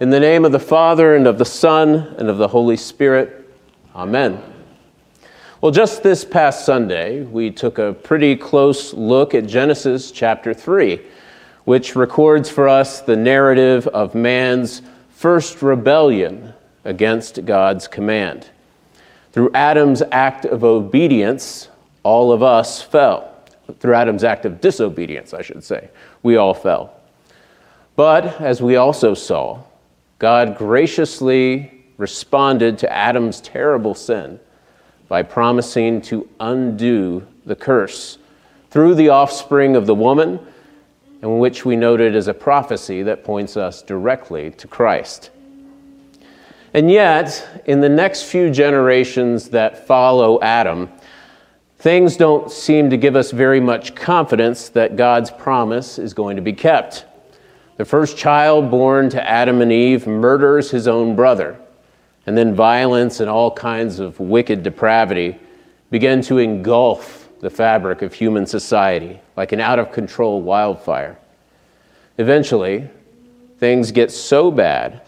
In 0.00 0.08
the 0.08 0.18
name 0.18 0.46
of 0.46 0.52
the 0.52 0.58
Father, 0.58 1.14
and 1.14 1.26
of 1.26 1.36
the 1.36 1.44
Son, 1.44 2.14
and 2.16 2.30
of 2.30 2.38
the 2.38 2.48
Holy 2.48 2.78
Spirit. 2.78 3.46
Amen. 3.94 4.42
Well, 5.60 5.72
just 5.72 6.02
this 6.02 6.24
past 6.24 6.64
Sunday, 6.64 7.20
we 7.20 7.50
took 7.50 7.76
a 7.76 7.92
pretty 7.92 8.34
close 8.34 8.94
look 8.94 9.34
at 9.34 9.44
Genesis 9.44 10.10
chapter 10.10 10.54
3, 10.54 11.02
which 11.66 11.96
records 11.96 12.48
for 12.48 12.66
us 12.66 13.02
the 13.02 13.14
narrative 13.14 13.86
of 13.88 14.14
man's 14.14 14.80
first 15.10 15.60
rebellion 15.60 16.54
against 16.86 17.44
God's 17.44 17.86
command. 17.86 18.48
Through 19.32 19.50
Adam's 19.52 20.02
act 20.12 20.46
of 20.46 20.64
obedience, 20.64 21.68
all 22.04 22.32
of 22.32 22.42
us 22.42 22.80
fell. 22.80 23.34
Through 23.80 23.92
Adam's 23.92 24.24
act 24.24 24.46
of 24.46 24.62
disobedience, 24.62 25.34
I 25.34 25.42
should 25.42 25.62
say, 25.62 25.90
we 26.22 26.36
all 26.36 26.54
fell. 26.54 26.94
But 27.96 28.40
as 28.40 28.62
we 28.62 28.76
also 28.76 29.12
saw, 29.12 29.64
God 30.20 30.58
graciously 30.58 31.72
responded 31.96 32.76
to 32.78 32.92
Adam's 32.92 33.40
terrible 33.40 33.94
sin 33.94 34.38
by 35.08 35.22
promising 35.22 36.02
to 36.02 36.28
undo 36.38 37.26
the 37.46 37.56
curse 37.56 38.18
through 38.70 38.94
the 38.94 39.08
offspring 39.08 39.74
of 39.74 39.86
the 39.86 39.94
woman, 39.94 40.38
and 41.22 41.40
which 41.40 41.64
we 41.64 41.74
noted 41.74 42.14
as 42.14 42.28
a 42.28 42.34
prophecy 42.34 43.02
that 43.02 43.24
points 43.24 43.56
us 43.56 43.82
directly 43.82 44.50
to 44.52 44.68
Christ. 44.68 45.30
And 46.74 46.90
yet, 46.90 47.62
in 47.64 47.80
the 47.80 47.88
next 47.88 48.24
few 48.24 48.50
generations 48.50 49.48
that 49.48 49.86
follow 49.86 50.38
Adam, 50.42 50.90
things 51.78 52.18
don't 52.18 52.52
seem 52.52 52.90
to 52.90 52.98
give 52.98 53.16
us 53.16 53.30
very 53.30 53.58
much 53.58 53.94
confidence 53.94 54.68
that 54.68 54.96
God's 54.96 55.30
promise 55.30 55.98
is 55.98 56.12
going 56.12 56.36
to 56.36 56.42
be 56.42 56.52
kept. 56.52 57.06
The 57.80 57.86
first 57.86 58.18
child 58.18 58.70
born 58.70 59.08
to 59.08 59.26
Adam 59.26 59.62
and 59.62 59.72
Eve 59.72 60.06
murders 60.06 60.70
his 60.70 60.86
own 60.86 61.16
brother, 61.16 61.58
and 62.26 62.36
then 62.36 62.54
violence 62.54 63.20
and 63.20 63.30
all 63.30 63.50
kinds 63.50 64.00
of 64.00 64.20
wicked 64.20 64.62
depravity 64.62 65.38
begin 65.90 66.20
to 66.24 66.36
engulf 66.36 67.30
the 67.40 67.48
fabric 67.48 68.02
of 68.02 68.12
human 68.12 68.44
society 68.44 69.18
like 69.34 69.52
an 69.52 69.60
out 69.60 69.78
of 69.78 69.92
control 69.92 70.42
wildfire. 70.42 71.18
Eventually, 72.18 72.86
things 73.56 73.92
get 73.92 74.10
so 74.10 74.50
bad 74.50 75.00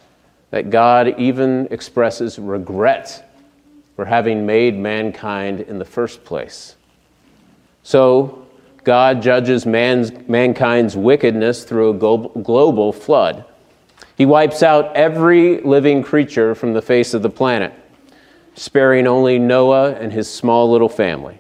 that 0.49 0.71
God 0.71 1.21
even 1.21 1.69
expresses 1.71 2.39
regret 2.39 3.35
for 3.97 4.07
having 4.07 4.47
made 4.47 4.79
mankind 4.79 5.61
in 5.61 5.79
the 5.79 5.85
first 5.85 6.25
place. 6.25 6.77
So, 7.83 8.42
God 8.85 9.23
judges 9.23 9.65
man's, 9.65 10.13
mankind's 10.29 10.97
wickedness 10.97 11.65
through 11.65 11.91
a 11.91 12.41
global 12.43 12.93
flood. 12.93 13.45
He 14.17 14.27
wipes 14.27 14.63
out 14.63 14.95
every 14.97 15.61
living 15.61 16.03
creature 16.03 16.55
from 16.55 16.73
the 16.73 16.83
face 16.83 17.15
of 17.15 17.23
the 17.23 17.31
planet, 17.31 17.73
sparing 18.55 19.07
only 19.07 19.39
Noah 19.39 19.95
and 19.95 20.13
his 20.13 20.33
small 20.33 20.71
little 20.71 20.89
family. 20.89 21.39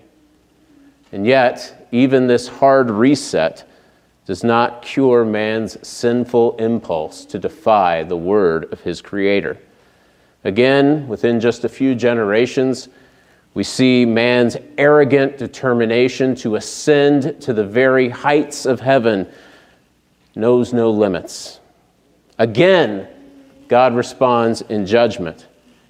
And 1.12 1.26
yet, 1.26 1.86
even 1.92 2.26
this 2.26 2.48
hard 2.48 2.90
reset 2.90 3.68
does 4.24 4.42
not 4.44 4.82
cure 4.82 5.24
man's 5.24 5.86
sinful 5.86 6.56
impulse 6.56 7.24
to 7.26 7.38
defy 7.38 8.04
the 8.04 8.16
word 8.16 8.72
of 8.72 8.80
his 8.80 9.02
Creator. 9.02 9.58
Again, 10.44 11.06
within 11.08 11.40
just 11.40 11.64
a 11.64 11.68
few 11.68 11.94
generations, 11.94 12.88
we 13.54 13.62
see 13.62 14.06
man's 14.06 14.56
arrogant 14.78 15.36
determination 15.36 16.34
to 16.36 16.56
ascend 16.56 17.40
to 17.42 17.52
the 17.52 17.64
very 17.64 18.08
heights 18.08 18.64
of 18.64 18.80
heaven 18.80 19.28
knows 20.34 20.72
no 20.72 20.90
limits. 20.90 21.60
Again, 22.38 23.08
God 23.68 23.94
responds 23.94 24.62
in 24.62 24.86
judgment, 24.86 25.48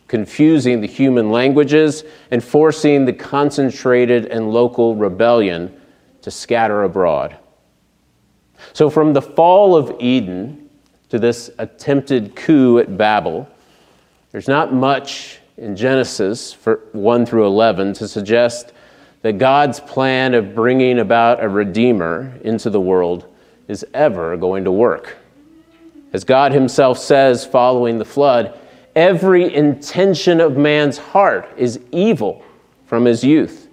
confusing 0.09 0.81
the 0.81 0.89
human 0.89 1.31
languages 1.31 2.05
and 2.31 2.43
forcing 2.43 3.05
the 3.05 3.13
concentrated 3.13 4.27
and 4.27 4.51
local 4.51 4.97
rebellion 4.97 5.81
to 6.23 6.31
scatter 6.31 6.83
abroad. 6.83 7.37
So, 8.73 8.91
from 8.91 9.13
the 9.13 9.23
fall 9.23 9.77
of 9.77 9.97
Eden 10.01 10.69
to 11.09 11.19
this 11.19 11.51
attempted 11.59 12.35
coup 12.35 12.79
at 12.79 12.97
Babel, 12.97 13.49
there's 14.31 14.49
not 14.49 14.73
much 14.73 15.41
in 15.63 15.77
Genesis 15.77 16.55
1 16.91 17.25
through 17.25 17.47
11 17.47 17.93
to 17.95 18.09
suggest 18.09 18.73
that 19.23 19.39
God's 19.39 19.79
plan 19.79 20.35
of 20.35 20.57
bringing 20.57 20.99
about 20.99 21.43
a 21.43 21.49
Redeemer 21.49 22.37
into 22.43 22.69
the 22.69 22.81
world 22.81 23.33
is 23.69 23.87
ever 23.95 24.37
going 24.37 24.65
to 24.65 24.73
work. 24.73 25.19
As 26.13 26.25
God 26.25 26.51
Himself 26.51 26.99
says 26.99 27.47
following 27.47 27.99
the 27.99 28.05
flood, 28.05 28.59
every 28.97 29.55
intention 29.55 30.41
of 30.41 30.57
man's 30.57 30.99
heart 30.99 31.49
is 31.57 31.79
evil 31.93 32.45
from 32.87 33.05
his 33.05 33.23
youth. 33.23 33.69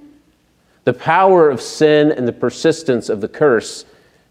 The 0.83 0.93
power 0.93 1.49
of 1.49 1.59
sin 1.59 2.11
and 2.11 2.27
the 2.27 2.33
persistence 2.33 3.09
of 3.09 3.19
the 3.19 3.27
curse 3.27 3.85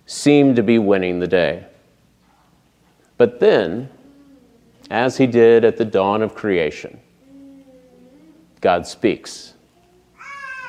seem 0.07 0.55
to 0.55 0.63
be 0.63 0.79
winning 0.79 1.19
the 1.19 1.27
day. 1.27 1.67
But 3.17 3.41
then, 3.41 3.91
as 4.91 5.17
He 5.17 5.27
did 5.27 5.65
at 5.65 5.77
the 5.77 5.85
dawn 5.85 6.23
of 6.23 6.37
creation, 6.37 7.01
God 8.61 8.87
speaks, 8.87 9.55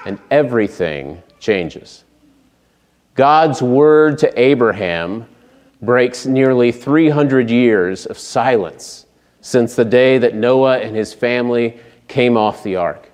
and 0.06 0.20
everything 0.30 1.22
changes. 1.40 2.04
God's 3.16 3.62
word 3.62 4.18
to 4.20 4.40
Abraham 4.40 5.28
breaks 5.82 6.26
nearly 6.26 6.72
300 6.72 7.50
years 7.50 8.06
of 8.06 8.18
silence 8.18 9.06
since 9.42 9.76
the 9.76 9.86
day 9.86 10.18
that 10.18 10.36
Noah 10.36 10.80
and 10.80 10.96
his 10.96 11.14
family 11.14 11.80
came 12.08 12.38
off 12.38 12.64
the 12.64 12.76
ark. 12.76 13.10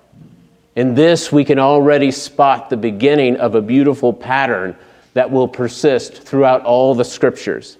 In 0.74 0.94
this, 0.94 1.32
we 1.32 1.44
can 1.44 1.58
already 1.58 2.10
spot 2.10 2.68
the 2.68 2.76
beginning 2.76 3.36
of 3.36 3.54
a 3.54 3.62
beautiful 3.62 4.12
pattern 4.12 4.76
that 5.14 5.30
will 5.30 5.48
persist 5.48 6.22
throughout 6.22 6.62
all 6.64 6.94
the 6.94 7.04
scriptures. 7.04 7.78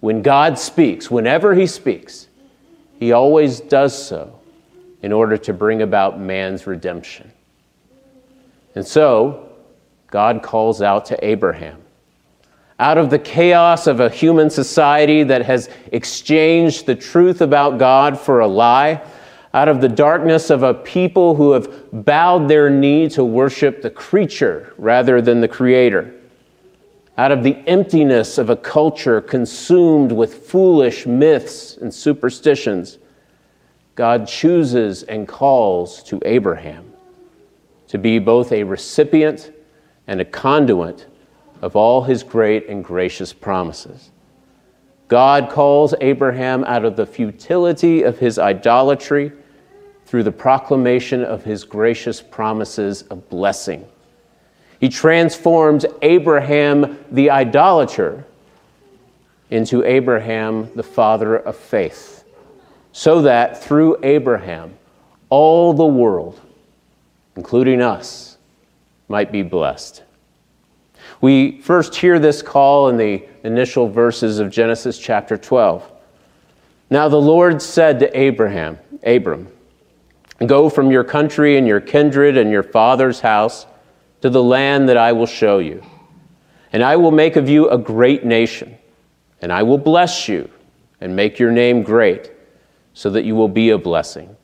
When 0.00 0.22
God 0.22 0.58
speaks, 0.58 1.10
whenever 1.10 1.54
He 1.54 1.66
speaks, 1.66 2.28
He 2.98 3.12
always 3.12 3.60
does 3.60 4.06
so 4.06 4.38
in 5.02 5.12
order 5.12 5.36
to 5.36 5.52
bring 5.52 5.82
about 5.82 6.18
man's 6.18 6.66
redemption. 6.66 7.30
And 8.74 8.86
so, 8.86 9.48
God 10.10 10.42
calls 10.42 10.80
out 10.80 11.06
to 11.06 11.24
Abraham. 11.24 11.78
Out 12.78 12.98
of 12.98 13.10
the 13.10 13.18
chaos 13.18 13.86
of 13.86 14.00
a 14.00 14.08
human 14.08 14.50
society 14.50 15.22
that 15.24 15.44
has 15.44 15.68
exchanged 15.92 16.86
the 16.86 16.94
truth 16.94 17.40
about 17.40 17.78
God 17.78 18.18
for 18.18 18.40
a 18.40 18.46
lie, 18.46 19.02
out 19.54 19.68
of 19.68 19.80
the 19.80 19.88
darkness 19.88 20.50
of 20.50 20.62
a 20.62 20.72
people 20.72 21.34
who 21.34 21.52
have 21.52 21.68
bowed 21.92 22.48
their 22.48 22.70
knee 22.70 23.08
to 23.10 23.24
worship 23.24 23.82
the 23.82 23.90
creature 23.90 24.72
rather 24.78 25.20
than 25.20 25.40
the 25.40 25.48
creator, 25.48 26.14
out 27.18 27.30
of 27.30 27.42
the 27.42 27.56
emptiness 27.68 28.38
of 28.38 28.48
a 28.48 28.56
culture 28.56 29.20
consumed 29.20 30.10
with 30.10 30.46
foolish 30.46 31.06
myths 31.06 31.76
and 31.76 31.92
superstitions, 31.92 32.98
God 33.94 34.26
chooses 34.26 35.02
and 35.02 35.28
calls 35.28 36.02
to 36.04 36.20
Abraham 36.24 36.92
to 37.88 37.98
be 37.98 38.18
both 38.18 38.52
a 38.52 38.64
recipient 38.64 39.52
and 40.06 40.20
a 40.20 40.24
conduit 40.24 41.06
of 41.60 41.76
all 41.76 42.02
his 42.02 42.22
great 42.22 42.68
and 42.68 42.82
gracious 42.82 43.32
promises. 43.32 44.10
God 45.08 45.50
calls 45.50 45.94
Abraham 46.00 46.64
out 46.64 46.86
of 46.86 46.96
the 46.96 47.04
futility 47.04 48.02
of 48.02 48.18
his 48.18 48.38
idolatry 48.38 49.30
through 50.06 50.22
the 50.22 50.32
proclamation 50.32 51.22
of 51.22 51.44
his 51.44 51.64
gracious 51.64 52.22
promises 52.22 53.02
of 53.02 53.28
blessing. 53.28 53.84
He 54.80 54.88
transforms 54.88 55.84
Abraham 56.00 56.98
the 57.10 57.30
idolater 57.30 58.24
into 59.50 59.84
Abraham 59.84 60.70
the 60.74 60.82
father 60.82 61.36
of 61.36 61.56
faith 61.56 62.11
so 62.92 63.22
that 63.22 63.62
through 63.62 63.96
Abraham, 64.02 64.74
all 65.30 65.72
the 65.72 65.86
world, 65.86 66.40
including 67.36 67.80
us, 67.80 68.36
might 69.08 69.32
be 69.32 69.42
blessed. 69.42 70.02
We 71.20 71.60
first 71.60 71.94
hear 71.94 72.18
this 72.18 72.42
call 72.42 72.88
in 72.88 72.96
the 72.96 73.24
initial 73.44 73.88
verses 73.88 74.38
of 74.38 74.50
Genesis 74.50 74.98
chapter 74.98 75.36
12. 75.36 75.90
Now 76.90 77.08
the 77.08 77.20
Lord 77.20 77.62
said 77.62 78.00
to 78.00 78.18
Abraham, 78.18 78.78
Abram, 79.04 79.48
Go 80.44 80.68
from 80.68 80.90
your 80.90 81.04
country 81.04 81.56
and 81.56 81.66
your 81.66 81.80
kindred 81.80 82.36
and 82.36 82.50
your 82.50 82.62
father's 82.62 83.20
house 83.20 83.66
to 84.20 84.28
the 84.28 84.42
land 84.42 84.88
that 84.88 84.96
I 84.96 85.12
will 85.12 85.26
show 85.26 85.58
you. 85.58 85.82
And 86.72 86.82
I 86.82 86.96
will 86.96 87.10
make 87.10 87.36
of 87.36 87.48
you 87.48 87.68
a 87.68 87.78
great 87.78 88.24
nation, 88.24 88.76
and 89.40 89.52
I 89.52 89.62
will 89.62 89.78
bless 89.78 90.28
you 90.28 90.50
and 91.00 91.14
make 91.14 91.38
your 91.38 91.52
name 91.52 91.82
great 91.82 92.31
so 92.94 93.10
that 93.10 93.24
you 93.24 93.34
will 93.34 93.48
be 93.48 93.70
a 93.70 93.78
blessing. 93.78 94.36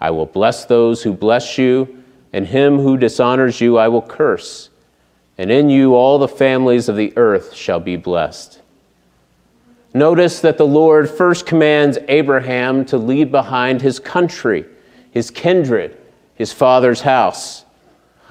I 0.00 0.10
will 0.10 0.26
bless 0.26 0.64
those 0.64 1.02
who 1.02 1.12
bless 1.12 1.58
you, 1.58 2.02
and 2.32 2.46
him 2.46 2.78
who 2.78 2.96
dishonors 2.96 3.60
you 3.60 3.76
I 3.76 3.88
will 3.88 4.02
curse. 4.02 4.70
And 5.36 5.50
in 5.50 5.70
you 5.70 5.94
all 5.94 6.18
the 6.18 6.28
families 6.28 6.88
of 6.88 6.96
the 6.96 7.12
earth 7.16 7.54
shall 7.54 7.80
be 7.80 7.96
blessed. 7.96 8.60
Notice 9.92 10.40
that 10.40 10.56
the 10.56 10.66
Lord 10.66 11.10
first 11.10 11.46
commands 11.46 11.98
Abraham 12.08 12.84
to 12.86 12.96
leave 12.96 13.30
behind 13.30 13.82
his 13.82 13.98
country, 13.98 14.64
his 15.10 15.30
kindred, 15.30 15.98
his 16.34 16.52
father's 16.52 17.00
house. 17.00 17.64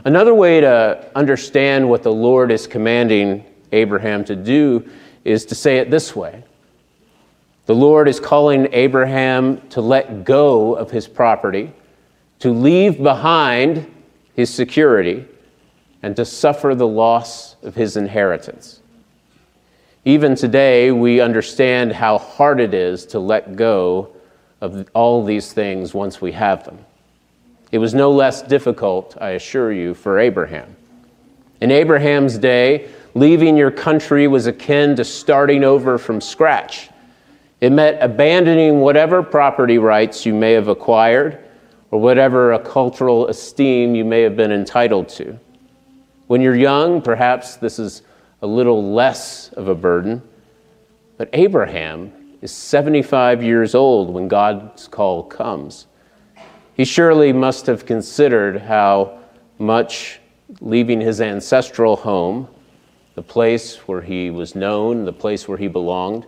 Another 0.06 0.34
way 0.34 0.62
to 0.62 1.12
understand 1.16 1.90
what 1.90 2.04
the 2.04 2.14
Lord 2.14 2.52
is 2.52 2.66
commanding 2.66 3.44
Abraham 3.74 4.24
to 4.26 4.36
do 4.36 4.90
is 5.26 5.46
to 5.46 5.56
say 5.56 5.78
it 5.78 5.92
this 5.92 6.16
way 6.16 6.44
The 7.70 7.76
Lord 7.76 8.08
is 8.08 8.20
calling 8.20 8.68
Abraham 8.72 9.62
to 9.70 9.80
let 9.80 10.24
go 10.26 10.74
of 10.74 10.90
his 10.90 11.08
property, 11.08 11.72
to 12.40 12.52
leave 12.52 12.98
behind 12.98 13.86
his 14.34 14.52
security, 14.52 15.28
and 16.02 16.16
to 16.16 16.26
suffer 16.26 16.74
the 16.74 16.88
loss 16.88 17.58
of 17.62 17.76
his 17.76 17.96
inheritance. 17.96 18.82
Even 20.04 20.34
today, 20.34 20.90
we 20.92 21.22
understand 21.22 21.92
how 21.92 22.18
hard 22.18 22.60
it 22.60 22.74
is 22.74 23.06
to 23.06 23.20
let 23.20 23.56
go 23.56 24.16
of 24.62 24.90
all 24.96 25.24
these 25.24 25.54
things 25.54 25.94
once 25.94 26.20
we 26.20 26.32
have 26.32 26.64
them. 26.64 26.80
It 27.72 27.78
was 27.78 27.94
no 27.94 28.12
less 28.12 28.42
difficult, 28.42 29.16
I 29.22 29.34
assure 29.38 29.72
you, 29.72 29.94
for 29.94 30.18
Abraham. 30.18 30.76
In 31.62 31.70
Abraham's 31.70 32.40
day, 32.40 32.90
leaving 33.14 33.56
your 33.56 33.70
country 33.70 34.28
was 34.28 34.48
akin 34.48 34.96
to 34.96 35.06
starting 35.06 35.64
over 35.64 36.00
from 36.00 36.20
scratch. 36.20 36.90
It 37.62 37.72
meant 37.72 37.98
abandoning 38.02 38.80
whatever 38.80 39.22
property 39.22 39.78
rights 39.78 40.26
you 40.26 40.34
may 40.34 40.54
have 40.54 40.70
acquired 40.70 41.40
or 41.92 42.00
whatever 42.00 42.54
a 42.54 42.60
cultural 42.60 43.28
esteem 43.28 43.96
you 43.96 44.06
may 44.06 44.22
have 44.22 44.38
been 44.38 44.52
entitled 44.52 45.10
to. 45.10 45.38
When 46.28 46.42
you're 46.42 46.56
young, 46.56 47.02
perhaps 47.02 47.58
this 47.58 47.80
is 47.80 48.04
a 48.42 48.48
little 48.48 48.94
less 48.94 49.50
of 49.54 49.68
a 49.68 49.76
burden, 49.76 50.22
but 51.18 51.30
Abraham 51.34 52.14
is 52.42 52.52
75 52.52 53.44
years 53.44 53.76
old 53.76 54.10
when 54.10 54.30
God's 54.30 54.88
call 54.88 55.24
comes. 55.24 55.88
He 56.76 56.86
surely 56.86 57.34
must 57.34 57.66
have 57.66 57.86
considered 57.86 58.62
how 58.62 59.20
much 59.58 60.22
leaving 60.62 61.02
his 61.02 61.20
ancestral 61.20 61.98
home, 61.98 62.48
the 63.16 63.22
place 63.22 63.76
where 63.88 64.02
he 64.02 64.30
was 64.30 64.56
known, 64.56 65.04
the 65.04 65.12
place 65.12 65.48
where 65.48 65.58
he 65.58 65.68
belonged, 65.68 66.26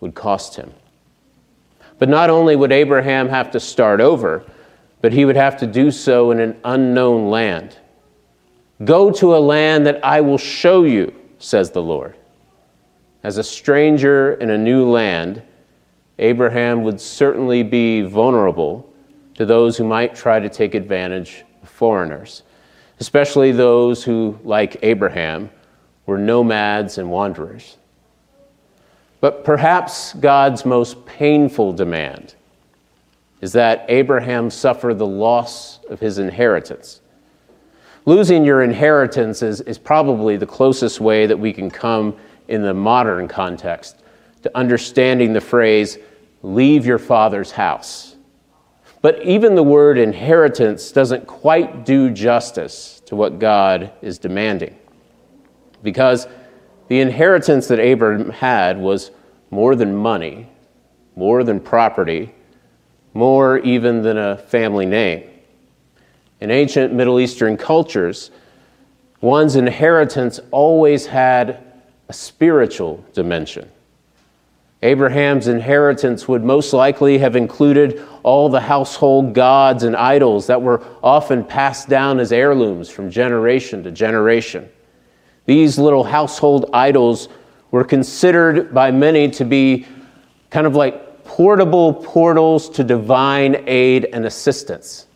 would 0.00 0.14
cost 0.14 0.56
him. 0.56 0.72
But 1.98 2.08
not 2.08 2.30
only 2.30 2.56
would 2.56 2.72
Abraham 2.72 3.28
have 3.28 3.50
to 3.52 3.60
start 3.60 4.00
over, 4.00 4.44
but 5.00 5.12
he 5.12 5.24
would 5.24 5.36
have 5.36 5.56
to 5.58 5.66
do 5.66 5.90
so 5.90 6.30
in 6.30 6.40
an 6.40 6.56
unknown 6.64 7.30
land. 7.30 7.78
Go 8.84 9.10
to 9.12 9.36
a 9.36 9.38
land 9.38 9.86
that 9.86 10.04
I 10.04 10.20
will 10.20 10.38
show 10.38 10.84
you, 10.84 11.12
says 11.38 11.70
the 11.70 11.82
Lord. 11.82 12.16
As 13.24 13.38
a 13.38 13.42
stranger 13.42 14.34
in 14.34 14.50
a 14.50 14.58
new 14.58 14.88
land, 14.88 15.42
Abraham 16.20 16.84
would 16.84 17.00
certainly 17.00 17.62
be 17.62 18.02
vulnerable 18.02 18.92
to 19.34 19.44
those 19.44 19.76
who 19.76 19.84
might 19.84 20.14
try 20.14 20.38
to 20.38 20.48
take 20.48 20.74
advantage 20.74 21.44
of 21.62 21.68
foreigners, 21.68 22.42
especially 23.00 23.52
those 23.52 24.04
who, 24.04 24.38
like 24.44 24.76
Abraham, 24.82 25.50
were 26.06 26.18
nomads 26.18 26.98
and 26.98 27.10
wanderers. 27.10 27.77
But 29.20 29.44
perhaps 29.44 30.12
God's 30.14 30.64
most 30.64 31.04
painful 31.06 31.72
demand 31.72 32.34
is 33.40 33.52
that 33.52 33.84
Abraham 33.88 34.50
suffer 34.50 34.94
the 34.94 35.06
loss 35.06 35.80
of 35.86 36.00
his 36.00 36.18
inheritance. 36.18 37.00
Losing 38.04 38.44
your 38.44 38.62
inheritance 38.62 39.42
is, 39.42 39.60
is 39.62 39.78
probably 39.78 40.36
the 40.36 40.46
closest 40.46 41.00
way 41.00 41.26
that 41.26 41.38
we 41.38 41.52
can 41.52 41.70
come 41.70 42.16
in 42.48 42.62
the 42.62 42.74
modern 42.74 43.28
context 43.28 44.02
to 44.42 44.56
understanding 44.56 45.32
the 45.32 45.40
phrase, 45.40 45.98
leave 46.42 46.86
your 46.86 46.98
father's 46.98 47.50
house. 47.50 48.16
But 49.02 49.22
even 49.22 49.54
the 49.54 49.62
word 49.62 49.98
inheritance 49.98 50.90
doesn't 50.90 51.26
quite 51.26 51.84
do 51.84 52.10
justice 52.10 53.00
to 53.06 53.16
what 53.16 53.38
God 53.38 53.92
is 54.02 54.18
demanding. 54.18 54.76
Because 55.82 56.26
the 56.88 57.00
inheritance 57.00 57.68
that 57.68 57.78
Abraham 57.78 58.30
had 58.30 58.78
was 58.78 59.10
more 59.50 59.74
than 59.74 59.94
money, 59.94 60.48
more 61.16 61.44
than 61.44 61.60
property, 61.60 62.34
more 63.14 63.58
even 63.58 64.02
than 64.02 64.18
a 64.18 64.36
family 64.36 64.86
name. 64.86 65.24
In 66.40 66.50
ancient 66.50 66.92
Middle 66.92 67.20
Eastern 67.20 67.56
cultures, 67.56 68.30
one's 69.20 69.56
inheritance 69.56 70.40
always 70.50 71.06
had 71.06 71.62
a 72.08 72.12
spiritual 72.12 73.04
dimension. 73.12 73.70
Abraham's 74.82 75.48
inheritance 75.48 76.28
would 76.28 76.44
most 76.44 76.72
likely 76.72 77.18
have 77.18 77.34
included 77.34 78.06
all 78.22 78.48
the 78.48 78.60
household 78.60 79.34
gods 79.34 79.82
and 79.82 79.96
idols 79.96 80.46
that 80.46 80.62
were 80.62 80.84
often 81.02 81.44
passed 81.44 81.88
down 81.88 82.20
as 82.20 82.30
heirlooms 82.30 82.88
from 82.88 83.10
generation 83.10 83.82
to 83.82 83.90
generation. 83.90 84.68
These 85.48 85.78
little 85.78 86.04
household 86.04 86.68
idols 86.74 87.30
were 87.70 87.82
considered 87.82 88.74
by 88.74 88.90
many 88.90 89.30
to 89.30 89.46
be 89.46 89.86
kind 90.50 90.66
of 90.66 90.76
like 90.76 91.24
portable 91.24 91.94
portals 91.94 92.68
to 92.68 92.84
divine 92.84 93.64
aid 93.66 94.10
and 94.12 94.26
assistance. 94.26 95.06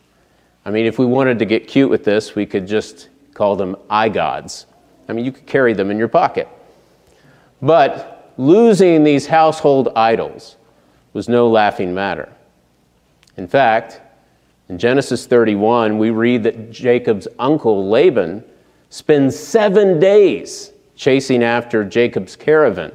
I 0.65 0.71
mean, 0.71 0.87
if 0.87 0.99
we 0.99 1.05
wanted 1.05 1.39
to 1.39 1.45
get 1.45 1.67
cute 1.67 1.91
with 1.91 2.03
this, 2.03 2.35
we 2.35 2.47
could 2.47 2.67
just 2.67 3.11
call 3.35 3.57
them 3.57 3.77
eye 3.91 4.09
gods. 4.09 4.65
I 5.07 5.13
mean, 5.13 5.27
you 5.27 5.33
could 5.33 5.45
carry 5.45 5.75
them 5.75 5.91
in 5.91 5.99
your 5.99 6.09
pocket. 6.09 6.49
But 7.61 8.33
losing 8.39 9.05
these 9.05 9.27
household 9.27 9.91
idols 9.95 10.57
was 11.13 11.29
no 11.29 11.47
laughing 11.47 11.93
matter. 11.93 12.33
In 13.37 13.47
fact, 13.47 14.01
in 14.71 14.79
Genesis 14.79 15.27
31, 15.27 15.99
we 15.99 16.09
read 16.09 16.43
that 16.45 16.71
Jacob's 16.71 17.29
uncle 17.39 17.91
Laban 17.91 18.45
spends 18.93 19.35
seven 19.35 19.99
days 19.99 20.71
chasing 20.97 21.43
after 21.43 21.83
Jacob's 21.83 22.37
caravan 22.37 22.93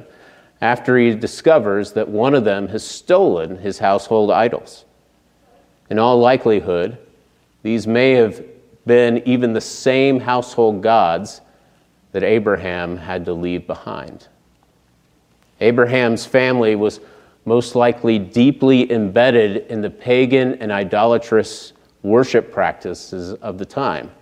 after 0.60 0.96
he 0.96 1.12
discovers 1.12 1.92
that 1.92 2.08
one 2.08 2.36
of 2.36 2.44
them 2.44 2.68
has 2.68 2.86
stolen 2.86 3.56
his 3.58 3.80
household 3.80 4.30
idols. 4.30 4.84
In 5.90 5.98
all 5.98 6.20
likelihood, 6.20 6.98
these 7.64 7.88
may 7.88 8.12
have 8.12 8.44
been 8.86 9.20
even 9.26 9.52
the 9.52 9.60
same 9.60 10.20
household 10.20 10.84
gods 10.84 11.40
that 12.12 12.22
Abraham 12.22 12.96
had 12.96 13.24
to 13.24 13.32
leave 13.32 13.66
behind. 13.66 14.28
Abraham's 15.60 16.24
family 16.24 16.76
was 16.76 17.00
most 17.44 17.74
likely 17.74 18.20
deeply 18.20 18.92
embedded 18.92 19.66
in 19.66 19.80
the 19.80 19.90
pagan 19.90 20.54
and 20.60 20.70
idolatrous 20.70 21.72
worship 22.04 22.52
practices 22.52 23.34
of 23.34 23.58
the 23.58 23.66
time. 23.66 24.12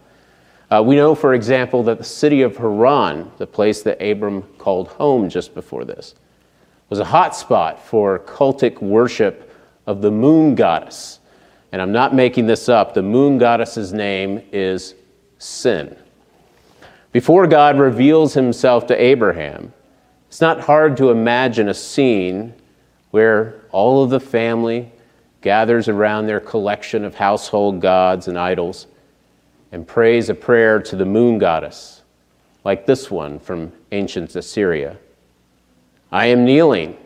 Uh, 0.71 0.83
we 0.85 0.97
know, 0.97 1.15
for 1.15 1.35
example, 1.35 1.85
that 1.85 1.99
the 1.99 2.05
city 2.05 2.43
of 2.43 2.57
Haran, 2.57 3.31
the 3.39 3.47
place 3.47 3.83
that 3.83 4.03
Abram 4.03 4.43
called 4.59 4.89
home 4.89 5.29
just 5.29 5.55
before 5.55 5.85
this, 5.85 6.15
was 6.89 6.99
a 6.99 7.05
hotspot 7.05 7.79
for 7.79 8.19
cultic 8.21 8.81
worship 8.83 9.53
of 9.87 10.03
the 10.03 10.11
moon 10.11 10.55
goddess, 10.57 11.21
and 11.71 11.81
I'm 11.81 11.93
not 11.93 12.15
making 12.15 12.47
this 12.47 12.69
up, 12.69 12.95
the 12.95 13.03
moon 13.03 13.39
goddess's 13.39 13.93
name 13.93 14.43
is 14.53 14.95
Sin. 15.39 15.97
Before 17.13 17.47
God 17.47 17.79
reveals 17.79 18.35
himself 18.35 18.87
to 18.89 19.01
Abraham, 19.01 19.73
it's 20.29 20.41
not 20.41 20.61
hard 20.61 20.97
to 20.97 21.11
imagine 21.11 21.69
a 21.69 21.75
scene 21.75 22.55
where 23.11 23.63
all 23.71 24.03
of 24.03 24.11
the 24.11 24.21
family 24.21 24.91
gathers 25.43 25.89
around 25.89 26.27
their 26.27 26.41
collection 26.41 27.05
of 27.05 27.15
household 27.15 27.81
gods 27.81 28.27
and 28.27 28.39
idols 28.39 28.87
and 29.73 29.87
prays 29.87 30.29
a 30.29 30.35
prayer 30.35 30.81
to 30.81 30.97
the 30.97 31.05
moon 31.05 31.39
goddess, 31.39 32.03
like 32.65 32.87
this 32.87 33.11
one 33.11 33.39
from 33.39 33.73
ancient 33.93 34.35
Assyria 34.35 34.99
I 36.11 36.27
am 36.27 36.45
kneeling, 36.45 36.97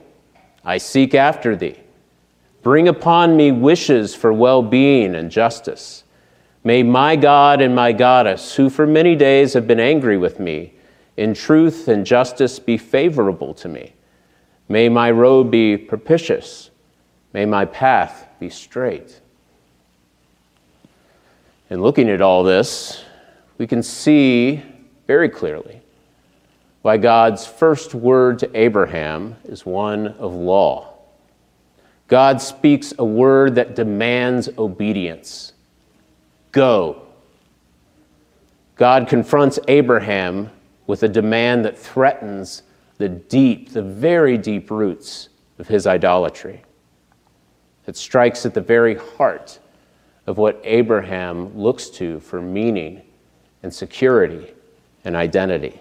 I 0.65 0.79
seek 0.79 1.15
after 1.15 1.57
thee. 1.57 1.79
Bring 2.63 2.89
upon 2.89 3.37
me 3.37 3.51
wishes 3.51 4.15
for 4.15 4.33
well 4.33 4.63
being 4.63 5.15
and 5.15 5.31
justice. 5.31 6.05
May 6.63 6.83
my 6.83 7.17
God 7.17 7.63
and 7.63 7.75
my 7.75 7.93
goddess, 7.93 8.55
who 8.55 8.69
for 8.69 8.87
many 8.87 9.17
days 9.17 9.55
have 9.55 9.67
been 9.67 9.81
angry 9.81 10.19
with 10.19 10.39
me, 10.39 10.75
in 11.17 11.33
truth 11.33 11.89
and 11.89 12.05
justice 12.05 12.59
be 12.59 12.77
favorable 12.77 13.55
to 13.55 13.69
me. 13.69 13.95
May 14.69 14.89
my 14.89 15.11
road 15.11 15.51
be 15.51 15.77
propitious. 15.77 16.71
May 17.33 17.47
my 17.47 17.65
path 17.65 18.29
be 18.39 18.51
straight. 18.51 19.20
In 21.71 21.81
looking 21.81 22.11
at 22.11 22.21
all 22.21 22.43
this, 22.43 23.05
we 23.57 23.67
can 23.67 23.81
see 23.81 24.61
very 25.07 25.29
clearly 25.29 25.81
why 26.83 26.97
God's 26.97 27.47
first 27.47 27.95
word 27.95 28.41
to 28.41 28.51
Abraham 28.59 29.37
is 29.45 29.65
one 29.65 30.09
of 30.09 30.35
law. 30.35 30.95
God 32.09 32.43
speaks 32.43 32.93
a 32.99 33.05
word 33.05 33.55
that 33.55 33.77
demands 33.77 34.49
obedience 34.59 35.53
go. 36.51 37.03
God 38.75 39.07
confronts 39.07 39.61
Abraham 39.69 40.51
with 40.89 41.05
a 41.05 41.09
demand 41.09 41.65
that 41.67 41.79
threatens 41.79 42.65
the 42.99 43.09
deep, 43.09 43.73
the 43.73 43.83
very 43.83 44.37
deep 44.37 44.73
roots 44.73 45.29
of 45.61 45.69
his 45.69 45.87
idolatry. 45.87 46.63
It 47.87 47.97
strikes 47.97 48.45
at 48.45 48.55
the 48.55 48.61
very 48.61 48.97
heart 48.97 49.61
of 50.27 50.39
what 50.39 50.61
Abraham 50.65 51.57
looks 51.57 51.89
to 51.91 52.21
for 52.21 52.41
meaning 52.41 53.03
and 53.63 53.73
security 53.73 54.53
and 55.05 55.17
identity. 55.17 55.81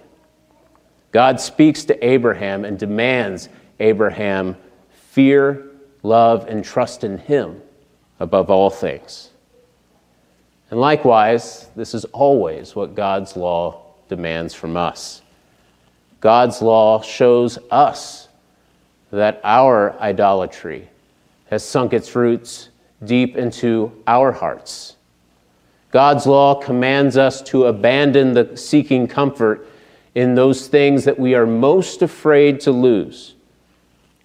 God 1.12 1.40
speaks 1.40 1.84
to 1.86 2.06
Abraham 2.06 2.66
and 2.66 2.78
demands 2.78 3.50
Abraham 3.80 4.56
fear, 4.92 5.66
love, 6.04 6.48
and 6.48 6.64
trust 6.64 7.04
in 7.04 7.18
him 7.18 7.62
above 8.20 8.50
all 8.50 8.70
things. 8.70 9.30
And 10.72 10.80
likewise, 10.80 11.68
this 11.76 11.94
is 11.94 12.06
always 12.06 12.76
what 12.76 12.96
God's 12.96 13.36
law 13.36 13.82
demands 14.08 14.54
from 14.54 14.78
us. 14.78 15.22
God's 16.22 16.62
law 16.62 17.02
shows 17.02 17.58
us 17.72 18.28
that 19.12 19.42
our 19.44 20.00
idolatry 20.00 20.88
has 21.50 21.64
sunk 21.64 21.94
its 21.94 22.16
roots 22.16 22.70
deep 23.04 23.36
into 23.38 23.92
our 24.08 24.32
hearts. 24.32 24.96
God's 25.92 26.28
law 26.28 26.56
commands 26.56 27.18
us 27.18 27.42
to 27.44 27.66
abandon 27.66 28.34
the 28.34 28.56
seeking 28.56 29.08
comfort 29.08 29.68
in 30.14 30.36
those 30.36 30.68
things 30.68 31.06
that 31.06 31.18
we 31.18 31.34
are 31.34 31.48
most 31.48 32.02
afraid 32.02 32.60
to 32.62 32.72
lose, 32.72 33.34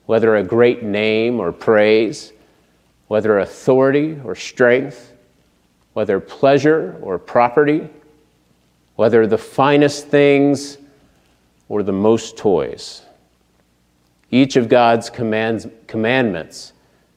whether 0.07 0.37
a 0.37 0.43
great 0.43 0.83
name 0.83 1.41
or 1.41 1.53
praise, 1.53 2.33
whether 3.09 3.39
authority 3.39 4.19
or 4.25 4.35
strength, 4.35 5.13
whether 5.93 6.21
pleasure 6.21 6.99
or 7.01 7.19
property, 7.19 7.89
whether 8.97 9.27
the 9.27 9.39
finest 9.39 10.09
things 10.09 10.79
or 11.69 11.83
the 11.83 11.93
most 11.93 12.37
toys. 12.37 13.03
Each 14.31 14.57
of 14.57 14.69
God's 14.69 15.09
commands, 15.09 15.67
commandments 15.87 16.74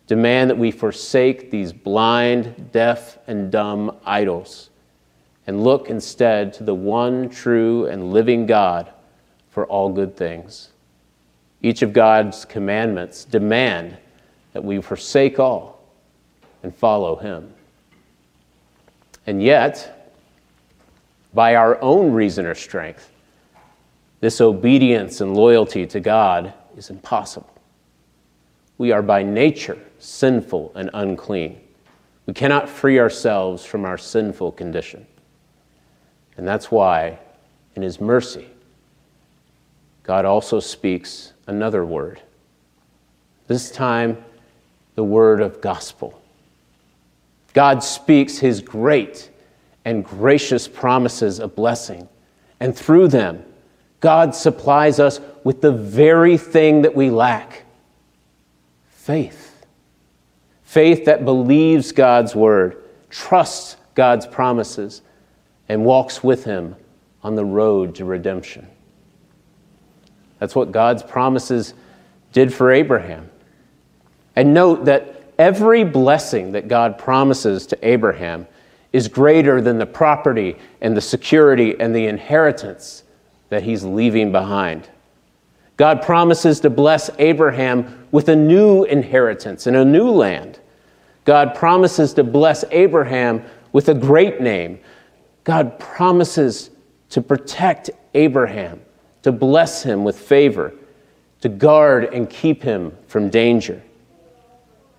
demand 0.08 0.50
that 0.50 0.58
we 0.58 0.72
forsake 0.72 1.52
these 1.52 1.74
blind, 1.74 2.72
deaf, 2.72 3.18
and 3.28 3.52
dumb 3.52 3.96
idols 4.06 4.70
and 5.46 5.64
look 5.64 5.90
instead 5.90 6.54
to 6.54 6.64
the 6.64 6.76
one 6.76 7.30
true 7.30 7.86
and 7.86 8.12
living 8.12 8.46
God 8.46 8.92
for 9.50 9.66
all 9.66 9.90
good 9.90 10.16
things. 10.16 10.70
Each 11.62 11.82
of 11.82 11.94
God's 11.94 12.46
commandments 12.46 13.26
demand 13.26 13.98
that 14.54 14.64
we 14.64 14.82
forsake 14.82 15.40
all 15.40 15.80
and 16.64 16.76
follow 16.76 17.16
Him. 17.16 17.54
And 19.26 19.42
yet, 19.42 20.14
by 21.34 21.56
our 21.56 21.82
own 21.82 22.12
reason 22.12 22.46
or 22.46 22.56
strength, 22.56 23.12
this 24.20 24.42
obedience 24.42 25.22
and 25.22 25.36
loyalty 25.36 25.86
to 25.88 26.00
God 26.00 26.54
is 26.76 26.90
impossible. 26.90 27.57
We 28.78 28.92
are 28.92 29.02
by 29.02 29.24
nature 29.24 29.80
sinful 30.00 30.74
and 30.76 30.90
unclean. 30.94 31.60
We 32.26 32.34
cannot 32.34 32.70
free 32.70 33.00
ourselves 33.00 33.66
from 33.66 33.86
our 33.86 33.98
sinful 33.98 34.52
condition. 34.52 35.08
And 36.36 36.48
that's 36.48 36.70
why, 36.70 37.20
in 37.76 37.82
His 37.82 38.00
mercy, 38.00 38.48
God 40.04 40.26
also 40.26 40.60
speaks 40.60 41.34
another 41.48 41.86
word. 41.86 42.22
This 43.48 43.72
time, 43.72 44.24
the 44.96 45.04
word 45.04 45.42
of 45.42 45.62
gospel. 45.62 46.22
God 47.54 47.84
speaks 47.84 48.38
His 48.38 48.62
great 48.62 49.32
and 49.86 50.04
gracious 50.04 50.68
promises 50.68 51.40
of 51.40 51.56
blessing, 51.56 52.08
and 52.60 52.76
through 52.76 53.08
them, 53.08 53.44
God 54.00 54.36
supplies 54.36 55.00
us 55.00 55.20
with 55.44 55.62
the 55.62 55.72
very 55.72 56.38
thing 56.38 56.84
that 56.84 56.96
we 56.96 57.10
lack 57.10 57.64
faith. 59.08 59.66
Faith 60.64 61.06
that 61.06 61.24
believes 61.24 61.94
God's 61.94 62.36
word, 62.36 62.84
trusts 63.10 63.78
God's 63.96 64.28
promises, 64.28 65.02
and 65.70 65.86
walks 65.86 66.22
with 66.22 66.44
Him 66.44 66.76
on 67.24 67.36
the 67.36 67.46
road 67.46 67.96
to 67.96 68.06
redemption. 68.06 68.68
That's 70.40 70.56
what 70.56 70.74
God's 70.74 71.04
promises 71.04 71.74
did 72.34 72.54
for 72.54 72.70
Abraham. 72.70 73.32
And 74.36 74.54
note 74.54 74.84
that 74.84 75.24
every 75.40 75.86
blessing 75.86 76.52
that 76.52 76.68
God 76.68 76.98
promises 76.98 77.66
to 77.68 77.88
Abraham 77.88 78.46
is 78.92 79.08
greater 79.08 79.62
than 79.62 79.78
the 79.78 79.86
property 79.86 80.58
and 80.82 80.98
the 80.98 81.02
security 81.02 81.80
and 81.80 81.96
the 81.96 82.08
inheritance 82.08 83.04
that 83.48 83.64
he's 83.64 83.86
leaving 83.86 84.34
behind. 84.34 84.90
God 85.78 86.02
promises 86.02 86.60
to 86.62 86.72
bless 86.72 87.12
Abraham 87.20 88.08
with 88.12 88.30
a 88.30 88.36
new 88.36 88.84
inheritance 88.84 89.68
and 89.68 89.78
a 89.78 89.86
new 89.86 90.10
land. 90.10 90.60
God 91.24 91.54
promises 91.54 92.14
to 92.16 92.24
bless 92.24 92.64
Abraham 92.72 93.44
with 93.74 93.90
a 93.90 93.94
great 93.94 94.42
name. 94.42 94.80
God 95.44 95.80
promises 95.80 96.72
to 97.12 97.22
protect 97.22 97.92
Abraham, 98.16 98.82
to 99.22 99.32
bless 99.32 99.84
him 99.84 100.04
with 100.04 100.18
favor, 100.18 100.74
to 101.42 101.50
guard 101.50 102.06
and 102.06 102.28
keep 102.28 102.64
him 102.64 102.92
from 103.08 103.30
danger. 103.30 103.82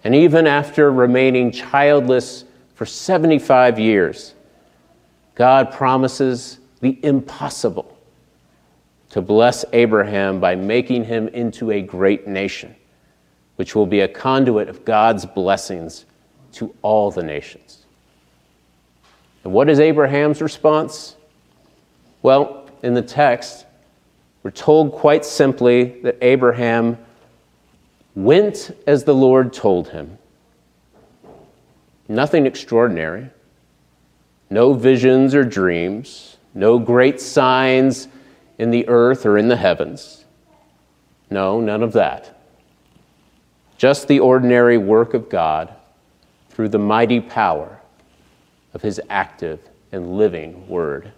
And 0.05 0.15
even 0.15 0.47
after 0.47 0.93
remaining 0.93 1.51
childless 1.51 2.45
for 2.75 2.87
75 2.87 3.81
years, 3.81 4.35
God 5.35 5.73
promises 5.73 6.59
the 6.81 7.05
impossible 7.05 7.98
to 9.11 9.23
bless 9.23 9.65
Abraham 9.73 10.41
by 10.41 10.55
making 10.55 11.05
him 11.05 11.29
into 11.29 11.71
a 11.71 11.81
great 11.81 12.27
nation, 12.27 12.75
which 13.57 13.75
will 13.75 13.87
be 13.87 14.01
a 14.01 14.09
conduit 14.09 14.69
of 14.69 14.85
God's 14.85 15.25
blessings 15.25 16.05
to 16.53 16.75
all 16.83 17.11
the 17.11 17.23
nations. 17.23 17.87
And 19.45 19.53
what 19.53 19.69
is 19.69 19.81
Abraham's 19.81 20.43
response? 20.43 21.17
Well, 22.23 22.69
in 22.83 22.95
the 22.95 23.03
text, 23.03 23.65
we're 24.43 24.51
told 24.51 24.93
quite 24.93 25.25
simply 25.25 26.01
that 26.03 26.19
Abraham 26.21 26.99
went 28.15 28.77
as 28.87 29.05
the 29.05 29.15
Lord 29.15 29.53
told 29.53 29.89
him. 29.89 30.19
Nothing 32.09 32.47
extraordinary, 32.47 33.31
no 34.51 34.73
visions 34.73 35.35
or 35.35 35.45
dreams, 35.45 36.37
no 36.55 36.79
great 36.79 37.21
signs 37.21 38.09
in 38.59 38.71
the 38.71 38.87
earth 38.89 39.25
or 39.25 39.39
in 39.39 39.49
the 39.49 39.57
heavens. 39.57 40.25
No, 41.31 41.61
none 41.61 41.83
of 41.83 41.93
that. 41.93 42.37
Just 43.77 44.09
the 44.09 44.21
ordinary 44.21 44.77
work 44.77 45.15
of 45.15 45.29
God 45.29 45.73
through 46.51 46.69
the 46.69 46.79
mighty 46.79 47.21
power 47.21 47.81
of 48.75 48.83
his 48.83 49.01
active 49.09 49.61
and 49.93 50.17
living 50.17 50.69
word. 50.69 51.13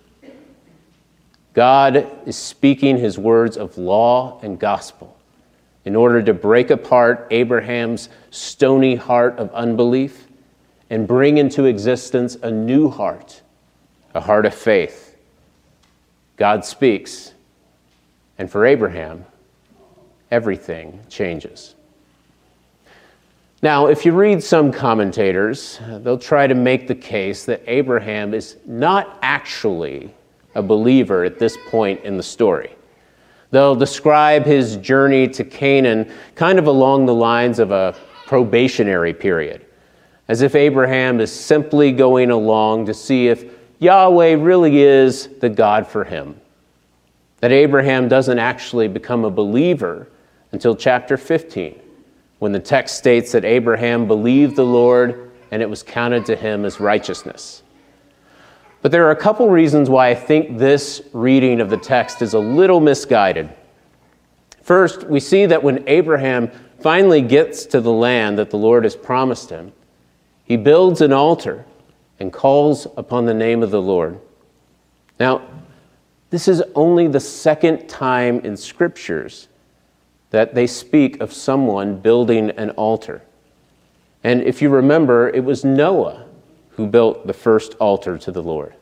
God 1.55 2.07
is 2.27 2.37
speaking 2.37 2.99
his 2.99 3.19
words 3.19 3.57
of 3.57 3.77
law 3.79 4.39
and 4.43 4.59
gospel 4.59 5.17
in 5.85 5.97
order 5.97 6.23
to 6.23 6.35
break 6.35 6.71
apart 6.71 7.27
Abraham's 7.31 8.11
stony 8.31 8.95
heart 8.95 9.39
of 9.39 9.51
unbelief 9.53 10.29
and 10.91 11.09
bring 11.09 11.39
into 11.39 11.65
existence 11.65 12.37
a 12.43 12.51
new 12.51 12.91
heart, 12.91 13.41
a 14.15 14.21
heart 14.21 14.45
of 14.45 14.55
faith 14.55 15.10
God 16.41 16.65
speaks, 16.65 17.35
and 18.39 18.51
for 18.51 18.65
Abraham, 18.65 19.27
everything 20.31 20.99
changes. 21.11 21.75
Now, 23.61 23.89
if 23.89 24.07
you 24.07 24.13
read 24.13 24.43
some 24.43 24.73
commentators, 24.73 25.79
they'll 25.87 26.17
try 26.17 26.47
to 26.47 26.55
make 26.55 26.89
the 26.89 26.95
case 26.95 27.45
that 27.45 27.63
Abraham 27.67 28.33
is 28.33 28.57
not 28.65 29.19
actually 29.21 30.15
a 30.55 30.63
believer 30.63 31.25
at 31.25 31.39
this 31.39 31.59
point 31.69 32.03
in 32.05 32.17
the 32.17 32.23
story. 32.23 32.75
They'll 33.51 33.77
describe 33.77 34.47
his 34.47 34.79
journey 34.79 35.29
to 35.29 35.45
Canaan 35.45 36.11
kind 36.37 36.59
of 36.59 36.69
along 36.69 37.05
the 37.05 37.15
lines 37.15 37.59
of 37.59 37.71
a 37.71 37.95
probationary 38.25 39.13
period, 39.13 39.67
as 40.29 40.41
if 40.41 40.55
Abraham 40.55 41.21
is 41.21 41.31
simply 41.31 41.93
going 41.93 42.31
along 42.31 42.87
to 42.87 42.95
see 42.95 43.29
if 43.29 43.60
Yahweh 43.81 44.35
really 44.35 44.83
is 44.83 45.29
the 45.41 45.49
God 45.49 45.87
for 45.87 46.05
him. 46.05 46.39
That 47.39 47.51
Abraham 47.51 48.09
doesn't 48.09 48.39
actually 48.39 48.89
become 48.89 49.25
a 49.25 49.31
believer 49.31 50.09
until 50.53 50.77
chapter 50.77 51.17
15, 51.17 51.81
when 52.39 52.53
the 52.53 52.61
text 52.61 52.99
states 52.99 53.33
that 53.33 53.45
Abraham 53.45 54.07
believed 54.07 54.55
the 54.55 54.67
Lord 54.67 55.31
and 55.51 55.63
it 55.63 55.71
was 55.71 55.83
counted 55.83 56.27
to 56.27 56.37
him 56.37 56.67
as 56.67 56.79
righteousness. 56.79 57.63
But 58.83 58.93
there 58.93 59.07
are 59.07 59.13
a 59.13 59.17
couple 59.17 59.49
reasons 59.49 59.89
why 59.89 60.09
I 60.09 60.15
think 60.15 60.59
this 60.59 61.01
reading 61.15 61.61
of 61.61 61.71
the 61.71 61.77
text 61.79 62.21
is 62.21 62.35
a 62.35 62.39
little 62.39 62.81
misguided. 62.81 63.51
First, 64.63 65.05
we 65.05 65.21
see 65.21 65.47
that 65.47 65.63
when 65.63 65.89
Abraham 65.89 66.51
finally 66.81 67.23
gets 67.23 67.65
to 67.67 67.81
the 67.81 67.93
land 67.93 68.39
that 68.39 68.51
the 68.51 68.59
Lord 68.59 68.85
has 68.85 68.95
promised 68.95 69.49
him, 69.49 69.73
he 70.45 70.57
builds 70.57 71.01
an 71.01 71.13
altar 71.13 71.65
and 72.21 72.33
calls 72.33 72.87
upon 72.97 73.25
the 73.25 73.35
name 73.35 73.63
of 73.63 73.71
the 73.71 73.81
Lord. 73.81 74.21
Now, 75.19 75.43
this 76.29 76.47
is 76.47 76.63
only 76.75 77.09
the 77.09 77.19
second 77.21 77.89
time 77.89 78.41
in 78.41 78.57
scriptures 78.57 79.49
that 80.31 80.55
they 80.55 80.67
speak 80.67 81.21
of 81.21 81.33
someone 81.33 81.97
building 81.99 82.51
an 82.51 82.71
altar. 82.71 83.23
And 84.23 84.43
if 84.43 84.63
you 84.63 84.69
remember, 84.69 85.29
it 85.31 85.45
was 85.45 85.65
Noah 85.65 86.27
who 86.71 86.87
built 86.87 87.27
the 87.27 87.33
first 87.33 87.75
altar 87.81 88.17
to 88.19 88.31
the 88.31 88.43
Lord. 88.43 88.75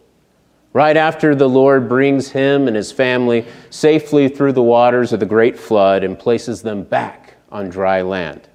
Right 0.74 0.96
after 0.96 1.34
the 1.34 1.48
Lord 1.48 1.88
brings 1.88 2.30
him 2.30 2.66
and 2.66 2.76
his 2.76 2.92
family 2.92 3.46
safely 3.70 4.28
through 4.28 4.52
the 4.52 4.62
waters 4.62 5.12
of 5.12 5.20
the 5.20 5.26
great 5.26 5.58
flood 5.58 6.04
and 6.04 6.18
places 6.18 6.60
them 6.60 6.82
back 6.82 7.36
on 7.50 7.70
dry 7.70 8.02
land. 8.02 8.48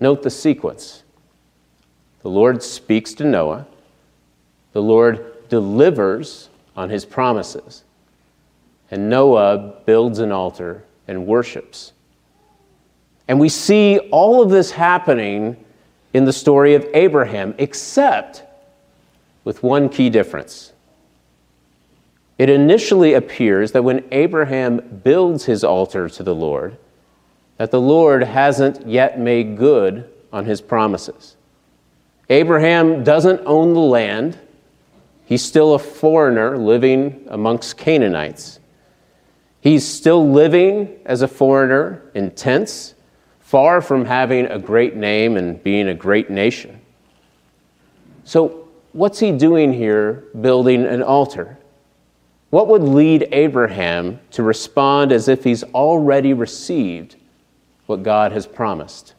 Note 0.00 0.22
the 0.22 0.30
sequence. 0.30 1.04
The 2.22 2.30
Lord 2.30 2.62
speaks 2.62 3.14
to 3.14 3.24
Noah. 3.24 3.66
The 4.72 4.82
Lord 4.82 5.48
delivers 5.48 6.48
on 6.76 6.90
his 6.90 7.04
promises. 7.04 7.84
And 8.90 9.10
Noah 9.10 9.74
builds 9.86 10.18
an 10.18 10.32
altar 10.32 10.84
and 11.06 11.26
worships. 11.26 11.92
And 13.26 13.38
we 13.38 13.48
see 13.48 13.98
all 14.10 14.42
of 14.42 14.50
this 14.50 14.70
happening 14.70 15.62
in 16.14 16.24
the 16.24 16.32
story 16.32 16.74
of 16.74 16.86
Abraham, 16.94 17.54
except 17.58 18.42
with 19.44 19.62
one 19.62 19.88
key 19.88 20.10
difference. 20.10 20.72
It 22.38 22.48
initially 22.48 23.14
appears 23.14 23.72
that 23.72 23.82
when 23.82 24.04
Abraham 24.12 25.00
builds 25.02 25.44
his 25.44 25.64
altar 25.64 26.08
to 26.08 26.22
the 26.22 26.34
Lord, 26.34 26.76
that 27.56 27.70
the 27.70 27.80
Lord 27.80 28.22
hasn't 28.22 28.86
yet 28.86 29.18
made 29.18 29.58
good 29.58 30.08
on 30.32 30.44
his 30.44 30.60
promises. 30.60 31.36
Abraham 32.30 33.04
doesn't 33.04 33.42
own 33.46 33.72
the 33.74 33.80
land. 33.80 34.38
He's 35.24 35.44
still 35.44 35.74
a 35.74 35.78
foreigner 35.78 36.56
living 36.56 37.26
amongst 37.28 37.76
Canaanites. 37.76 38.60
He's 39.60 39.86
still 39.86 40.30
living 40.30 40.98
as 41.04 41.22
a 41.22 41.28
foreigner 41.28 42.02
in 42.14 42.30
tents, 42.32 42.94
far 43.40 43.80
from 43.80 44.04
having 44.04 44.46
a 44.46 44.58
great 44.58 44.94
name 44.94 45.36
and 45.36 45.62
being 45.62 45.88
a 45.88 45.94
great 45.94 46.30
nation. 46.30 46.80
So, 48.24 48.68
what's 48.92 49.18
he 49.18 49.32
doing 49.32 49.72
here 49.72 50.24
building 50.40 50.84
an 50.84 51.02
altar? 51.02 51.58
What 52.50 52.68
would 52.68 52.82
lead 52.82 53.28
Abraham 53.32 54.20
to 54.32 54.42
respond 54.42 55.12
as 55.12 55.28
if 55.28 55.44
he's 55.44 55.64
already 55.64 56.32
received 56.32 57.16
what 57.86 58.02
God 58.02 58.32
has 58.32 58.46
promised? 58.46 59.14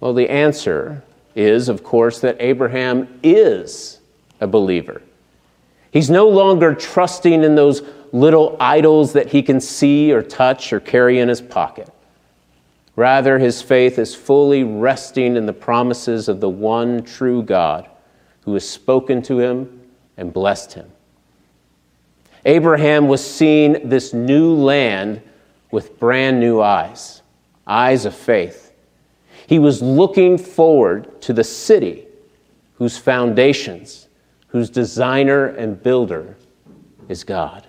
Well, 0.00 0.14
the 0.14 0.30
answer 0.30 1.02
is, 1.34 1.68
of 1.68 1.82
course, 1.82 2.20
that 2.20 2.36
Abraham 2.40 3.20
is 3.22 4.00
a 4.40 4.46
believer. 4.46 5.02
He's 5.90 6.10
no 6.10 6.28
longer 6.28 6.74
trusting 6.74 7.42
in 7.42 7.54
those 7.54 7.82
little 8.12 8.56
idols 8.60 9.12
that 9.12 9.28
he 9.28 9.42
can 9.42 9.60
see 9.60 10.12
or 10.12 10.22
touch 10.22 10.72
or 10.72 10.80
carry 10.80 11.18
in 11.18 11.28
his 11.28 11.40
pocket. 11.40 11.90
Rather, 12.96 13.38
his 13.38 13.62
faith 13.62 13.98
is 13.98 14.14
fully 14.14 14.64
resting 14.64 15.36
in 15.36 15.46
the 15.46 15.52
promises 15.52 16.28
of 16.28 16.40
the 16.40 16.48
one 16.48 17.02
true 17.04 17.42
God 17.42 17.88
who 18.42 18.54
has 18.54 18.68
spoken 18.68 19.22
to 19.22 19.38
him 19.38 19.82
and 20.16 20.32
blessed 20.32 20.72
him. 20.72 20.90
Abraham 22.44 23.08
was 23.08 23.24
seeing 23.24 23.88
this 23.88 24.12
new 24.12 24.54
land 24.54 25.22
with 25.70 25.98
brand 25.98 26.40
new 26.40 26.60
eyes, 26.60 27.22
eyes 27.66 28.04
of 28.04 28.14
faith. 28.14 28.67
He 29.48 29.58
was 29.58 29.80
looking 29.80 30.36
forward 30.36 31.22
to 31.22 31.32
the 31.32 31.42
city 31.42 32.06
whose 32.74 32.98
foundations, 32.98 34.06
whose 34.48 34.68
designer 34.68 35.46
and 35.46 35.82
builder 35.82 36.36
is 37.08 37.24
God. 37.24 37.66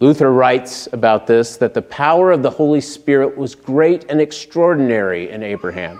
Luther 0.00 0.30
writes 0.30 0.86
about 0.92 1.26
this 1.26 1.56
that 1.56 1.72
the 1.72 1.80
power 1.80 2.30
of 2.30 2.42
the 2.42 2.50
Holy 2.50 2.82
Spirit 2.82 3.38
was 3.38 3.54
great 3.54 4.04
and 4.10 4.20
extraordinary 4.20 5.30
in 5.30 5.42
Abraham 5.42 5.98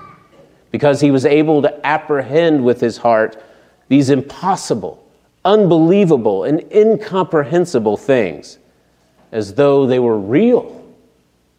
because 0.71 1.01
he 1.01 1.11
was 1.11 1.25
able 1.25 1.63
to 1.63 1.87
apprehend 1.87 2.63
with 2.63 2.83
his 2.83 2.99
heart 2.99 3.43
these 3.89 4.11
impossible, 4.11 5.03
unbelievable, 5.43 6.45
and 6.45 6.71
incomprehensible 6.71 7.97
things 7.97 8.59
as 9.33 9.55
though 9.55 9.87
they 9.87 9.99
were 9.99 10.19
real 10.19 10.85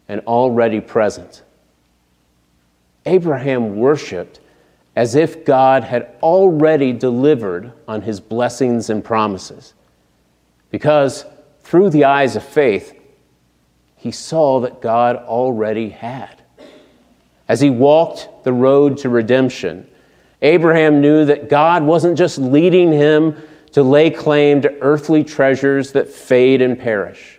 and 0.06 0.20
already 0.20 0.80
present. 0.80 1.42
Abraham 3.06 3.76
worshiped 3.76 4.40
as 4.94 5.14
if 5.14 5.44
God 5.44 5.84
had 5.84 6.14
already 6.22 6.92
delivered 6.92 7.72
on 7.88 8.02
his 8.02 8.20
blessings 8.20 8.90
and 8.90 9.02
promises 9.02 9.74
because 10.70 11.24
through 11.62 11.90
the 11.90 12.04
eyes 12.04 12.36
of 12.36 12.42
faith, 12.42 12.98
he 13.96 14.10
saw 14.10 14.60
that 14.60 14.82
God 14.82 15.16
already 15.16 15.90
had. 15.90 16.42
As 17.48 17.60
he 17.60 17.70
walked 17.70 18.28
the 18.44 18.52
road 18.52 18.98
to 18.98 19.08
redemption, 19.08 19.88
Abraham 20.40 21.00
knew 21.00 21.24
that 21.24 21.48
God 21.48 21.84
wasn't 21.84 22.18
just 22.18 22.38
leading 22.38 22.90
him 22.90 23.36
to 23.72 23.82
lay 23.82 24.10
claim 24.10 24.60
to 24.62 24.80
earthly 24.80 25.24
treasures 25.24 25.92
that 25.92 26.08
fade 26.08 26.60
and 26.60 26.78
perish. 26.78 27.38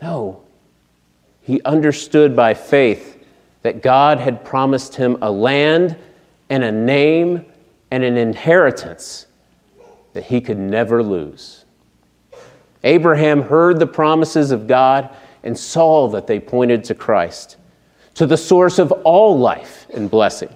No, 0.00 0.42
he 1.42 1.62
understood 1.62 2.34
by 2.34 2.54
faith 2.54 3.21
that 3.62 3.82
God 3.82 4.18
had 4.18 4.44
promised 4.44 4.96
him 4.96 5.18
a 5.22 5.30
land 5.30 5.96
and 6.50 6.64
a 6.64 6.72
name 6.72 7.44
and 7.90 8.04
an 8.04 8.16
inheritance 8.16 9.26
that 10.12 10.24
he 10.24 10.40
could 10.40 10.58
never 10.58 11.02
lose. 11.02 11.64
Abraham 12.84 13.42
heard 13.42 13.78
the 13.78 13.86
promises 13.86 14.50
of 14.50 14.66
God 14.66 15.10
and 15.42 15.58
saw 15.58 16.08
that 16.08 16.26
they 16.26 16.40
pointed 16.40 16.84
to 16.84 16.94
Christ, 16.94 17.56
to 18.14 18.26
the 18.26 18.36
source 18.36 18.78
of 18.78 18.92
all 18.92 19.38
life 19.38 19.86
and 19.94 20.10
blessing, 20.10 20.54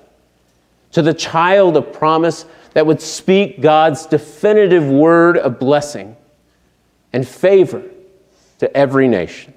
to 0.92 1.03
the 1.03 1.14
child 1.14 1.77
of 1.77 1.92
promise 1.92 2.47
that 2.75 2.87
would 2.87 3.01
speak 3.01 3.61
God's 3.61 4.07
definitive 4.07 4.87
word 4.87 5.38
of 5.38 5.59
blessing 5.59 6.16
and 7.12 7.27
favor 7.27 7.83
to 8.59 8.77
every 8.77 9.09
nation, 9.09 9.55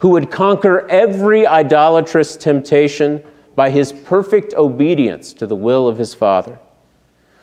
who 0.00 0.10
would 0.10 0.30
conquer 0.30 0.86
every 0.88 1.46
idolatrous 1.46 2.36
temptation 2.36 3.22
by 3.54 3.70
his 3.70 3.92
perfect 3.92 4.54
obedience 4.54 5.32
to 5.32 5.46
the 5.46 5.56
will 5.56 5.88
of 5.88 5.98
his 5.98 6.14
Father, 6.14 6.58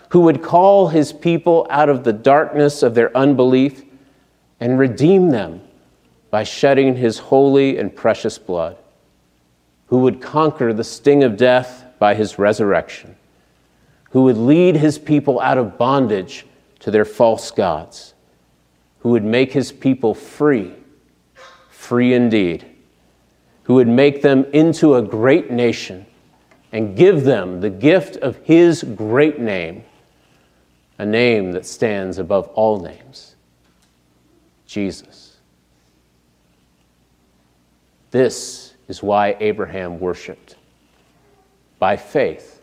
who 0.09 0.21
would 0.21 0.43
call 0.43 0.87
his 0.87 1.11
people 1.11 1.65
out 1.69 1.89
of 1.89 2.03
the 2.03 2.13
darkness 2.13 2.83
of 2.83 2.93
their 2.93 3.15
unbelief 3.17 3.83
and 4.59 4.77
redeem 4.77 5.29
them 5.29 5.61
by 6.29 6.43
shedding 6.43 6.95
his 6.95 7.17
holy 7.17 7.77
and 7.77 7.95
precious 7.95 8.37
blood, 8.37 8.77
who 9.87 9.99
would 9.99 10.21
conquer 10.21 10.71
the 10.73 10.83
sting 10.83 11.23
of 11.23 11.37
death 11.37 11.85
by 11.97 12.13
his 12.13 12.37
resurrection, 12.37 13.15
who 14.11 14.23
would 14.23 14.37
lead 14.37 14.75
his 14.75 14.99
people 14.99 15.39
out 15.39 15.57
of 15.57 15.77
bondage 15.77 16.45
to 16.79 16.91
their 16.91 17.05
false 17.05 17.49
gods, 17.49 18.13
who 18.99 19.09
would 19.09 19.23
make 19.23 19.51
his 19.51 19.71
people 19.71 20.13
free, 20.13 20.71
free 21.93 22.15
indeed, 22.15 22.65
who 23.65 23.75
would 23.75 23.87
make 23.87 24.23
them 24.23 24.45
into 24.45 24.95
a 24.95 25.01
great 25.03 25.51
nation 25.51 26.03
and 26.71 26.97
give 26.97 27.23
them 27.23 27.61
the 27.61 27.69
gift 27.69 28.15
of 28.15 28.35
his 28.37 28.81
great 28.81 29.37
name, 29.37 29.83
a 30.97 31.05
name 31.05 31.51
that 31.51 31.67
stands 31.67 32.17
above 32.17 32.47
all 32.55 32.79
names. 32.79 33.35
Jesus. 34.65 35.37
This 38.09 38.73
is 38.87 39.03
why 39.03 39.37
Abraham 39.39 39.99
worshiped. 39.99 40.55
By 41.77 41.95
faith, 41.95 42.59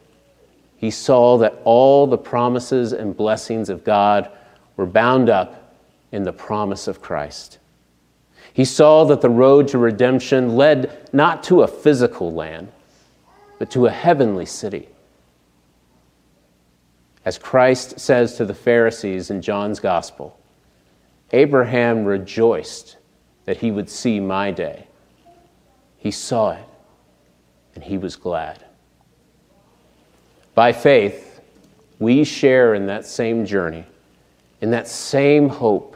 he 0.76 0.90
saw 0.90 1.38
that 1.38 1.54
all 1.62 2.08
the 2.08 2.18
promises 2.18 2.92
and 2.92 3.16
blessings 3.16 3.68
of 3.68 3.84
God 3.84 4.28
were 4.76 4.86
bound 4.86 5.28
up 5.30 5.76
in 6.10 6.24
the 6.24 6.32
promise 6.32 6.88
of 6.88 7.00
Christ. 7.00 7.59
He 8.52 8.64
saw 8.64 9.04
that 9.04 9.20
the 9.20 9.30
road 9.30 9.68
to 9.68 9.78
redemption 9.78 10.56
led 10.56 11.08
not 11.12 11.42
to 11.44 11.62
a 11.62 11.68
physical 11.68 12.32
land, 12.32 12.72
but 13.58 13.70
to 13.72 13.86
a 13.86 13.90
heavenly 13.90 14.46
city. 14.46 14.88
As 17.24 17.38
Christ 17.38 18.00
says 18.00 18.36
to 18.36 18.44
the 18.44 18.54
Pharisees 18.54 19.30
in 19.30 19.42
John's 19.42 19.78
Gospel, 19.78 20.38
Abraham 21.32 22.04
rejoiced 22.04 22.96
that 23.44 23.58
he 23.58 23.70
would 23.70 23.88
see 23.88 24.18
my 24.20 24.50
day. 24.50 24.86
He 25.96 26.10
saw 26.10 26.52
it, 26.52 26.64
and 27.74 27.84
he 27.84 27.98
was 27.98 28.16
glad. 28.16 28.64
By 30.54 30.72
faith, 30.72 31.40
we 31.98 32.24
share 32.24 32.74
in 32.74 32.86
that 32.86 33.06
same 33.06 33.44
journey, 33.44 33.84
in 34.60 34.70
that 34.70 34.88
same 34.88 35.48
hope, 35.48 35.89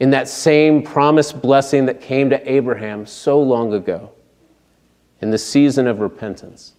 in 0.00 0.10
that 0.10 0.28
same 0.28 0.82
promised 0.82 1.40
blessing 1.40 1.84
that 1.86 2.00
came 2.00 2.30
to 2.30 2.50
Abraham 2.50 3.06
so 3.06 3.40
long 3.40 3.74
ago, 3.74 4.10
in 5.20 5.30
the 5.30 5.38
season 5.38 5.86
of 5.86 6.00
repentance. 6.00 6.72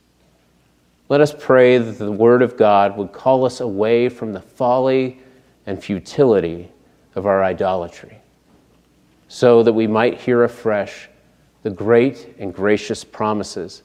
Let 1.08 1.22
us 1.22 1.36
pray 1.38 1.78
that 1.78 2.00
the 2.00 2.12
Word 2.12 2.42
of 2.42 2.58
God 2.58 2.98
would 2.98 3.12
call 3.12 3.46
us 3.46 3.60
away 3.60 4.10
from 4.10 4.34
the 4.34 4.42
folly 4.42 5.20
and 5.68 5.82
futility 5.82 6.72
of 7.14 7.28
our 7.28 7.44
idolatry, 7.44 8.18
so 9.28 9.62
that 9.62 9.74
we 9.74 9.86
might 9.86 10.20
hear 10.20 10.44
afresh 10.44 11.08
the 11.62 11.70
great 11.70 12.34
and 12.40 12.52
gracious 12.52 13.04
promises 13.04 13.84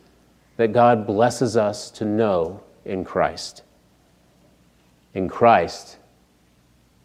that 0.57 0.73
God 0.73 1.07
blesses 1.07 1.59
us 1.59 1.91
to 1.91 2.07
know 2.07 2.63
in 2.87 3.05
Christ. 3.05 3.63
In 5.13 5.29
Christ, 5.29 5.99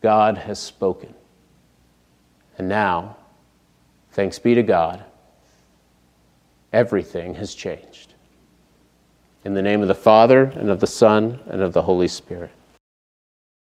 God 0.02 0.38
has 0.38 0.60
spoken. 0.60 1.14
And 2.62 2.70
now, 2.70 3.18
thanks 4.12 4.38
be 4.38 4.54
to 4.54 4.62
God, 4.62 5.04
everything 6.72 7.34
has 7.34 7.56
changed. 7.56 8.14
In 9.44 9.56
the 9.56 9.64
name 9.64 9.82
of 9.82 9.88
the 9.88 9.96
Father, 9.96 10.44
and 10.44 10.70
of 10.70 10.80
the 10.80 10.86
Son, 10.86 11.40
and 11.48 11.64
of 11.64 11.74
the 11.74 11.82
Holy 11.82 12.08
Spirit. 12.08 12.52